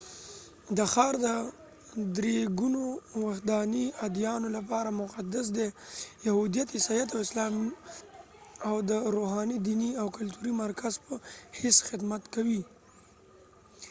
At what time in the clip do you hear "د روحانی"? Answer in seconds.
8.89-9.57